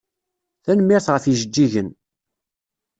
[0.63, 1.89] Tanemmirt ɣef ijeǧǧigen.